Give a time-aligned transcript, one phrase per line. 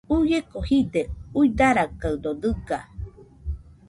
[0.15, 1.01] Uieko jide,
[1.39, 2.79] uidarakaɨdo dɨga.